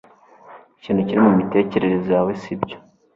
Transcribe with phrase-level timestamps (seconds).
[0.79, 2.77] Ikintu kiri mumitekerereze yawe sibyo